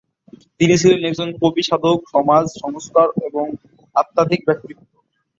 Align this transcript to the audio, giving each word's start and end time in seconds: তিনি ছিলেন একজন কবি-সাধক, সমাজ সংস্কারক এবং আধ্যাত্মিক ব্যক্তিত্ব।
তিনি 0.59 0.75
ছিলেন 0.77 1.01
একজন 1.05 1.29
কবি-সাধক, 1.41 1.97
সমাজ 2.13 2.45
সংস্কারক 2.61 3.15
এবং 3.29 3.45
আধ্যাত্মিক 3.95 4.41
ব্যক্তিত্ব। 4.47 4.83